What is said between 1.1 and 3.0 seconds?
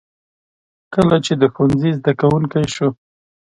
چې د ښوونځي زده کوونکی شو.